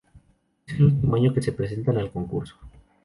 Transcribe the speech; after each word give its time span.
Es 0.65 0.77
el 0.77 0.85
último 0.85 1.15
año 1.15 1.31
que 1.31 1.43
se 1.43 1.51
presentan 1.51 1.99
al 1.99 2.09
concurso. 2.09 2.57